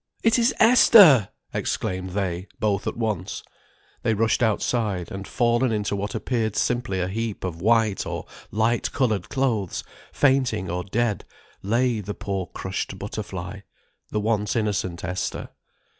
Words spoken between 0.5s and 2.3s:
Esther!" exclaimed